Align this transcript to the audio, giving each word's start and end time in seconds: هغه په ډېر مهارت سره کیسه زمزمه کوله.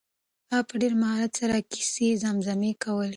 هغه 0.51 0.63
په 0.69 0.75
ډېر 0.81 0.93
مهارت 1.01 1.31
سره 1.41 1.65
کیسه 1.71 2.07
زمزمه 2.23 2.71
کوله. 2.83 3.09